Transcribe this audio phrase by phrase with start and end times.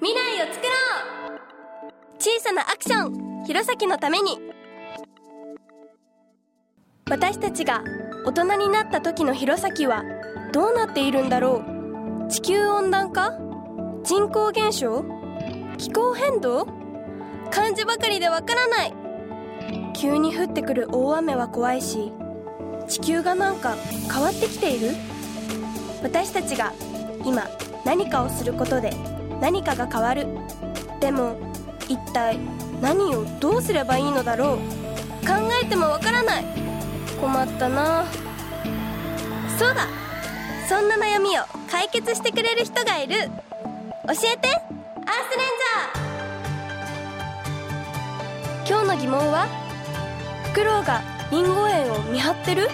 [0.00, 0.70] 未来を作ろ
[1.36, 1.92] う!
[2.18, 3.44] 小さなアクション!
[3.44, 4.38] 弘前のために!
[7.08, 7.82] 私たちが
[8.24, 10.02] 大人になった時の弘前は
[10.52, 11.62] どうなっているんだろ
[12.26, 12.28] う?
[12.30, 13.32] 地球温暖化?
[14.04, 15.04] 人口減少?
[15.78, 16.66] 気候変動?
[17.50, 18.94] 漢字ばかりでわからない!
[19.94, 22.12] 急に降ってくる大雨は怖いし
[22.88, 23.74] 地球がなんか
[24.12, 24.90] 変わってきている?
[26.02, 26.72] 私たちが
[27.24, 27.48] 今
[27.84, 28.90] 何かをすることで
[29.40, 30.26] 何かが変わる。
[31.00, 31.36] でも
[31.88, 32.38] 一体
[32.80, 34.58] 何をどうすればいいのだろう。
[35.26, 36.44] 考えてもわからない。
[37.20, 38.04] 困ったな。
[39.58, 39.86] そうだ。
[40.68, 43.14] そんな悩みを解決してくれる人がいる。
[43.14, 44.48] 教えて。
[45.08, 48.68] アースレンジャー。
[48.68, 49.46] 今日の疑問は
[50.46, 52.68] フクロウがリンゴ園を見張ってる？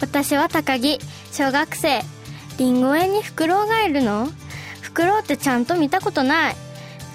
[0.00, 1.00] 私は高木
[1.32, 2.02] 小学生。
[2.58, 4.28] リンゴ園にフクロウがいるの？
[4.80, 6.56] フクロウってちゃんと見たことない。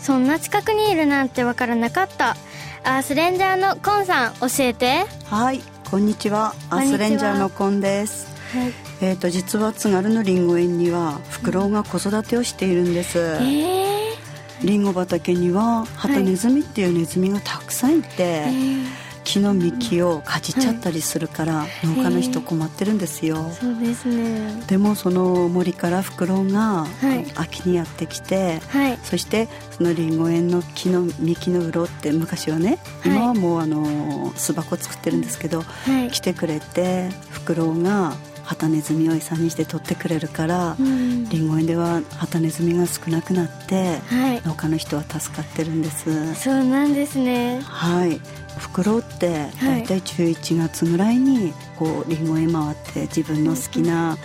[0.02, 2.36] そんな近くにいるなんてわからなかった。
[2.84, 5.06] アースレンジャーのコンさん教えて。
[5.26, 6.54] はいこんにちは。
[6.70, 8.28] アースレンジャーのコンです。
[8.54, 8.74] はい。
[9.02, 14.16] えーと、実は津軽のりんご園にはフクロウが子育てをしているんです、えー、
[14.62, 24.64] りんご畑にはハタネズミっていうネズミがたくさんいて、はいえー木の幹をかじっちゃったりするから、農家の人困ってるんですよ、そうですね。
[24.66, 26.88] でもその森からフクロウが
[27.36, 46.34] 秋にやってきて、はい、そしてそのりんご園の木の幹の鱗って昔はね今はもうあの巣箱作ってるんですけど、はい、来てくれてフクロウがハタネズミを餌にして取ってくれるから、うん、リンゴ園ではハタネズミが少なくなって、はい、農家の人は助かってるんです。
[46.34, 47.62] そうなんですね。
[47.62, 48.20] はい
[48.58, 54.18] フクロウって大体11月ぐらいにこうリンゴ園回って自分の好きな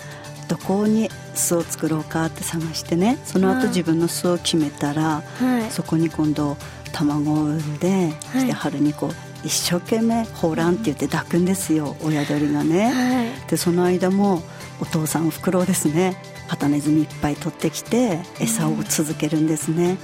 [0.48, 6.56] どこに巣を作ろうかって探してねその後自分の巣を決めたら、はい、そこに今度
[6.92, 9.10] 卵を産んで、そして春にこう
[9.44, 12.90] 一生懸命「ホラン」って言って抱くんですよ親鳥がね。
[12.90, 14.42] はい、でその間も
[14.80, 19.96] お父さんフクロウですねハタネズミいっぱい取ってきて餌を続けるんですね。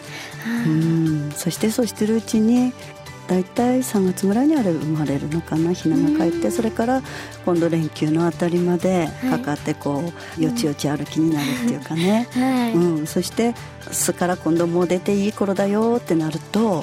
[0.66, 2.72] うん、そしてそうしてるうちに
[3.30, 7.00] 大体3月ぐらいにあれ生まれるのかなひなが帰ってそれから
[7.46, 12.26] 今度連休のあたりまでかかってこう、よちよち歩きになるっていうかね、
[12.74, 13.54] うん、そして
[13.92, 16.82] 巣から今度もう出ていい頃だよってなると、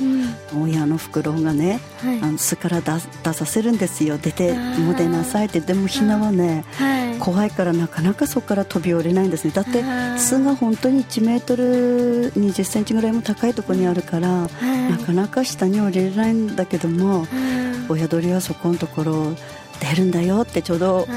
[0.61, 1.79] 親のフクロウがね、
[2.21, 4.17] あの巣から出させるんですよ。
[4.17, 5.59] 出てもう出なさいって。
[5.59, 6.65] でもひなはね、
[7.19, 9.51] 怖いからなかなかそこから飛び降りないんですね。
[9.51, 9.83] だって
[10.17, 14.49] 巣が本当に1メートル2 0センチぐらいも高いところにあるから、
[14.89, 17.27] なかなか下に降りれないんだけども、
[17.89, 19.33] 親鳥はそこのところ
[19.79, 21.07] 出るんだよってちょうど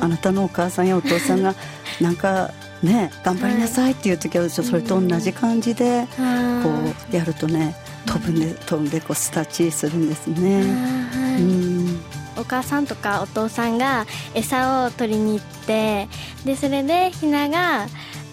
[0.00, 1.54] あなたのお母さんやお父さんが
[2.00, 2.52] なんか
[2.82, 6.70] ね頑張りなさいっていう時はそれと同じ感じでこ
[7.12, 7.74] うやるとね
[8.06, 8.40] 飛ぶん。
[8.40, 10.62] で飛んでこうスタッチするんですね。
[10.62, 12.00] うん。
[12.36, 16.08] お母さんとかお父さんが餌を取りに行って
[16.44, 17.86] でそれでひなが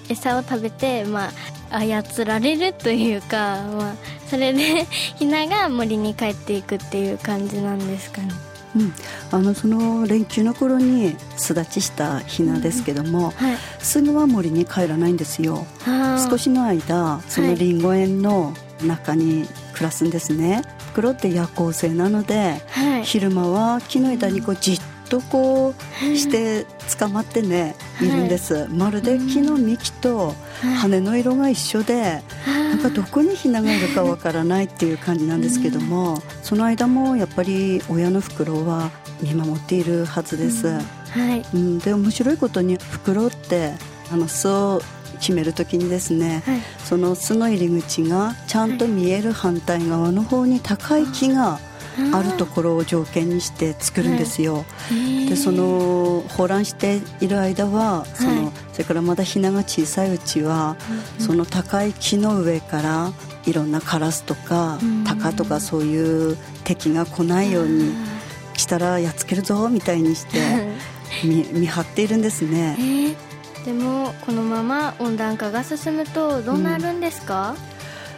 [0.07, 1.31] 餌を食べて、ま
[1.69, 3.95] あ、操られるというか、まあ、
[4.29, 8.29] それで ひなが森に帰っていくっていう感じなんですかね。
[8.75, 8.93] うん、
[9.31, 15.66] あのその連休の頃に巣立ちしたひなですけども、うんはい、すぐは森に帰らないんですよ。
[16.29, 26.66] 少しの間そのりんご園の中に暮らすんですね、はい、袋って夜行性なので、はい、昼間は木の枝にこうじっとこうして
[26.99, 27.75] 捕まってね、
[28.06, 28.09] い。
[28.09, 30.34] るんです、まるで木の幹と
[30.81, 38.91] 羽の色が一緒で、なんかどこにひながいるかわからないっていう感じなんですけども、その間もやっぱり親のフクロウは
[39.22, 40.81] 見守っているはずです、は
[41.35, 41.46] い。
[41.53, 43.74] うん、で面白いことにフクロウって
[44.12, 44.81] あの巣を
[45.19, 51.59] 決める時にですね、はい、その巣の入り口がちゃんと見える反対側の方に高い木が
[52.13, 54.66] あるところを条件にして作るんですよ。
[55.28, 60.76] でその放卵している間はその、それからまだひなが小さいうちは、
[61.20, 63.11] その高い木の上から
[63.46, 67.94] いろんなカラスとかタカとかそういう敵が来ないように
[68.53, 70.40] 来たらやっつけるぞみたいにして
[71.23, 73.16] 見見張っているんですね。
[73.66, 77.77] でもこのまま温暖化が進むとどうなるんですか、うん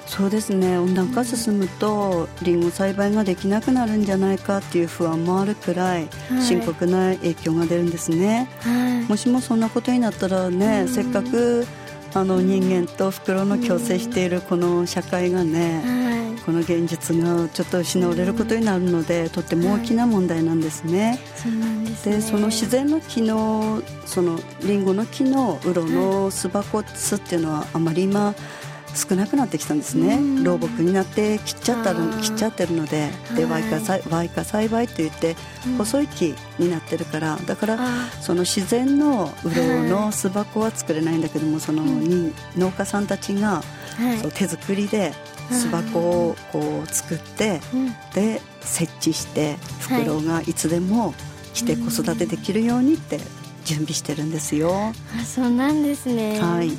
[0.09, 0.79] そうですね。
[0.79, 6.07] 温暖化進むとりんご栽培ができなくなるんじゃないかっていう不安もあるくらい
[6.41, 11.67] 深刻な影響が出るんですね、はい、もしもそんなことになったらね、うん、せっかく
[12.15, 16.19] あの人間と袋の共生しているこの社会がね、はい。
[16.39, 21.19] この現実がちょっと失われることになるのでとっても大きな問題なんですね。
[21.35, 22.15] そですね。
[22.15, 28.33] でその自然の木のそのリンゴの木のウロの巣箱巣っていうのはあまり今
[28.95, 30.15] 少なくなってきたんですね。
[30.15, 30.43] うん。
[30.43, 33.09] 老木になって切っちゃった切っちゃってるので。
[33.35, 33.63] ではい。
[33.63, 35.35] ワイカ栽ワイカ栽培って言って
[35.67, 35.77] うん。
[35.77, 43.61] 細い木になってるからだからあその自然のウロの巣箱は作れないんだけどもそのに農家さんたちが
[43.97, 44.17] はい。
[44.19, 45.13] そう手作りで
[45.51, 47.93] 巣箱をこう作ってうん。
[48.13, 51.13] で設置してフクロウがいつでも
[51.53, 53.19] 来て子育てできるようにって
[53.65, 54.93] 準備してるんですよ。
[55.19, 56.39] あそうなんですね。
[56.39, 56.71] はい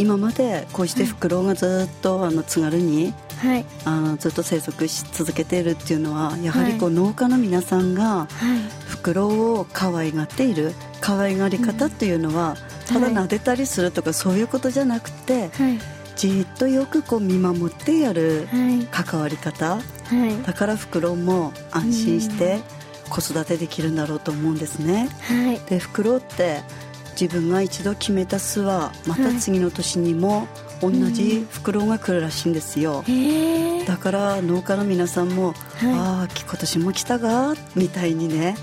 [0.00, 3.64] 今までこうしてフクロウがずっとあの津軽にはい。
[3.84, 8.58] あのずっと生息し続けているっていうのはやはりこうは農家の皆さんがはい。
[8.86, 12.56] フクロウを可愛がっている可愛がり方っていうのは
[12.86, 15.78] ただ撫でたりするとかそういうことじゃなくてはい。
[16.16, 18.86] じっとよくこう見守ってやるはい。
[18.86, 19.76] 関わり方。
[19.76, 19.80] は
[20.26, 20.42] い。
[20.42, 22.60] だからフクロウも安心して
[23.08, 25.08] 子育てできるんだろうと思うんですね。
[25.22, 25.60] はい。
[25.68, 26.60] でフクロウって
[27.20, 30.48] 自分が一度決めた巣はまた次の年にも
[30.80, 33.04] 同じフクロウが来るらしいんですよ。
[33.86, 35.52] だから農家の皆さんも
[35.84, 38.56] 「ああ今年も来たが」みたいにね。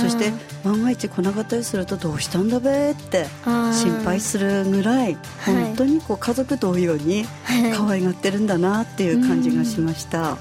[0.00, 0.32] そして
[0.64, 5.54] 万が一来なかったりすると「どうしたんだべ」って心配するぐらいはい。
[5.54, 7.26] 本当にこう家族同様に
[7.74, 10.36] 可愛がってるんだなっていう感じがしました、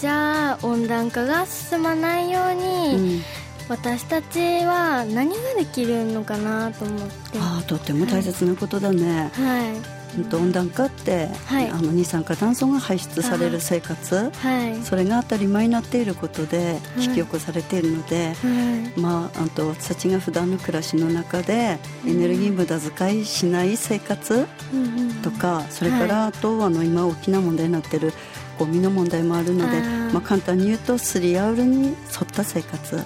[0.00, 3.22] じゃあ温暖化が進まないよううに、ん
[3.68, 7.38] 私たちは何ができるのかなと思って。
[7.38, 10.04] ああとっても大切なことだね、はい。
[10.32, 11.68] 温暖化って、はい。
[11.68, 14.30] あの二酸化炭素が排出される生活。
[14.30, 14.82] はい。
[14.82, 17.04] それが当たり前になっていることでい。
[17.04, 19.00] 引き起こされているので、はい。
[19.00, 28.12] まあ、あと私たちが普段の暮らしの中でエネルギー無駄遣いしない生活うんうんとかそれからあとあの今大きな問題になっている
[28.58, 31.96] ゴミの問題もあるのでまあ、簡単に言うと 3R に沿っ
[32.32, 32.96] た生活。
[32.96, 33.04] はい。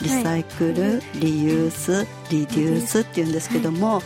[0.00, 4.00] リサイクル、リユースリデュースっていうんですけども、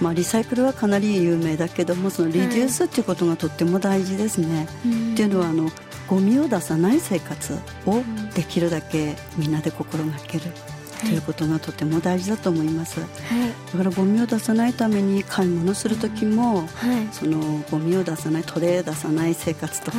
[0.00, 4.64] まあ、リサイクルはかなり有名だけどもそのリデュースっていうことがとっても大事ですね。
[4.64, 5.70] っていうのはあの
[6.06, 7.54] ゴミを出さない生活
[7.86, 8.02] を
[8.34, 10.44] できるだけみんなで心がける
[11.02, 12.96] ということがとても大事だと思います。
[13.00, 13.08] だは
[13.46, 13.76] い。
[13.76, 16.66] からゴミを出さないために買い物する時もはい。
[17.12, 19.98] そのゴミを出さないトレー出さない生活とか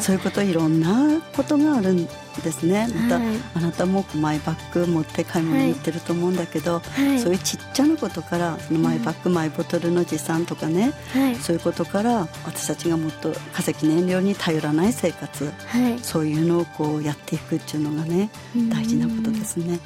[0.00, 2.10] そういうこといろんなことがあるんで
[2.52, 2.88] すね。
[2.94, 3.36] またはい。
[3.54, 7.18] あなたもマイバッグ持って買い物に行ってると思うんだけど、はい。
[7.20, 11.36] そういうちっちゃなことからそのマイバッグ、マイボトルの持参とかねはい。
[11.36, 15.98] そういうことから私たちがもっと化石燃料に頼らない生活はい。
[16.00, 18.68] そういうのをこうやっていくっていうのがねうん。
[18.68, 19.78] 大事なことですね。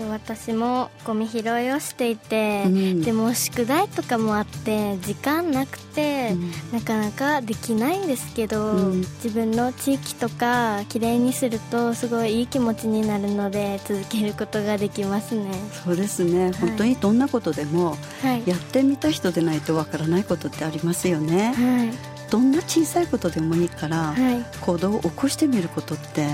[0.00, 3.02] と私もゴミ拾いをしていて、うん。
[3.02, 6.50] でも宿題とかもあって時間なくて、うん。
[6.72, 9.00] なかなかできないんですけど、うん。
[9.00, 15.50] 自分の地域とかきれいにするとすごいいい気持ちになるので続けることができますね。
[15.84, 16.52] そうですね。
[16.52, 18.48] 本当にどんなことでもはい。
[18.48, 21.52] やってみた人でないとわからないことってありますよね。
[21.54, 22.20] はい。
[22.30, 24.44] どんな小さいことでもいいからはい。
[24.60, 26.28] 行動を起こしてみることって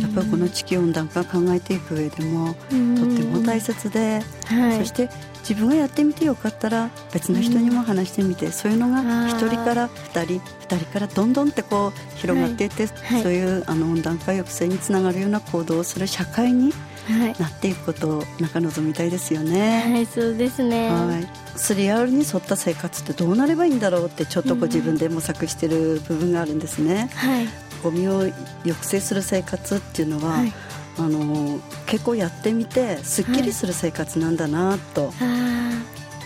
[0.00, 2.58] やっやぱりこの地球温暖化考えていく上でもとっ
[3.14, 4.78] ても大切ではい。
[4.78, 5.08] そして
[5.48, 9.26] 自分がやってみてよかったら別の人にも話してみて、そういうのがあー。
[9.30, 13.22] 1人から2人2人からどんどんってこう広がっていって、はい。
[13.22, 16.72] そういうあの温暖化抑制につながるような行動をする社会に
[17.08, 17.34] はい。
[17.40, 19.82] なっていくことを中望みたいですよね。
[19.90, 20.90] はいそうですね。
[20.90, 27.08] はい、3R に沿った生活ってどうなればいいんだろうってちょっとこう自分で模索してる部分があるんですね。
[27.14, 28.20] はいゴミを
[28.62, 30.52] 抑制する生活っていうのは、はい。
[30.98, 35.58] あの結構やってみてすっきりする生活なんだなと、あ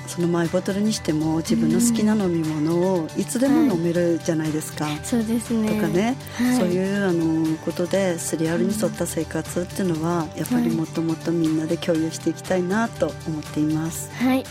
[0.07, 4.85] そのマイボトルにしても自分の好きな飲み物をいつでも飲めるじゃないですか。
[4.85, 5.71] ーそうですね。
[5.75, 6.57] とかね、はい。
[6.57, 14.11] そういうあのことで 3R に沿った生活っていうのはやっぱりもっともっとみんなで共有していきたいなと思っています。
[14.13, 14.45] はい。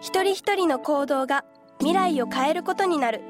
[0.00, 1.44] 一人一人の行動が
[1.78, 3.20] 未来を変えることになる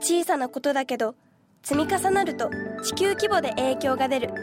[0.00, 1.14] 小さなことだけど
[1.62, 2.50] 積み重なると
[2.82, 4.34] 地球規模で影響が出る。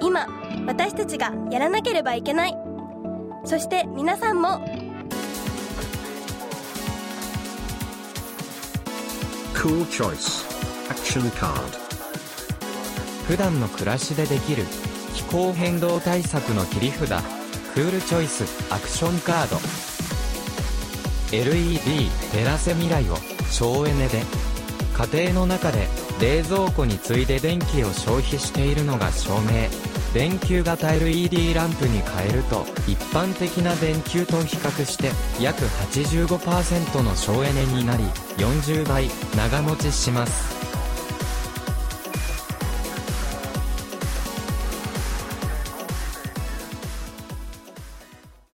[0.00, 0.26] 今
[0.66, 2.56] 私たちがやらなければいけない。
[3.44, 4.64] そして皆さんも。
[9.54, 10.44] Cool choice.
[10.88, 11.54] Action card.
[13.26, 14.64] 普段の暮らしでできる
[15.14, 17.44] 気候変動対策の切り札。
[17.74, 19.56] クールチョイスアクションカード
[21.36, 23.16] LED 照らせ未来を
[23.50, 24.22] 省エネで
[24.94, 25.88] 家庭の中で
[26.20, 29.68] 冷蔵庫に次いで電気を消費しているのが照明。
[30.14, 35.10] 電球型 LED ランプに変えると一般的な電球と比較して
[35.42, 38.04] 約85%の省エネになり
[38.36, 40.73] 40倍長持ちします。